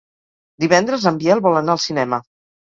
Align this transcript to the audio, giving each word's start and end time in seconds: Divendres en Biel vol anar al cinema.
Divendres 0.63 1.05
en 1.11 1.19
Biel 1.25 1.45
vol 1.49 1.61
anar 1.61 1.77
al 1.77 1.83
cinema. 1.85 2.21